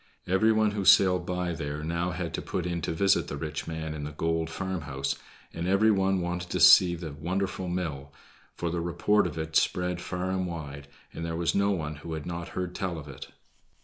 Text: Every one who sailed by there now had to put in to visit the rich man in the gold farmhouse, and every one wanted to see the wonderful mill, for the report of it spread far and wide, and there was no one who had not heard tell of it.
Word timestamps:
Every 0.25 0.51
one 0.51 0.71
who 0.71 0.83
sailed 0.83 1.27
by 1.27 1.53
there 1.53 1.83
now 1.83 2.09
had 2.09 2.33
to 2.33 2.41
put 2.41 2.65
in 2.65 2.81
to 2.81 2.91
visit 2.91 3.27
the 3.27 3.37
rich 3.37 3.67
man 3.67 3.93
in 3.93 4.03
the 4.03 4.11
gold 4.11 4.49
farmhouse, 4.49 5.15
and 5.53 5.67
every 5.67 5.91
one 5.91 6.21
wanted 6.21 6.49
to 6.49 6.59
see 6.59 6.95
the 6.95 7.11
wonderful 7.13 7.67
mill, 7.67 8.11
for 8.55 8.71
the 8.71 8.81
report 8.81 9.27
of 9.27 9.37
it 9.37 9.55
spread 9.55 10.01
far 10.01 10.31
and 10.31 10.47
wide, 10.47 10.87
and 11.13 11.23
there 11.23 11.35
was 11.35 11.53
no 11.53 11.69
one 11.69 11.97
who 11.97 12.13
had 12.13 12.25
not 12.25 12.47
heard 12.57 12.73
tell 12.73 12.97
of 12.97 13.07
it. 13.07 13.27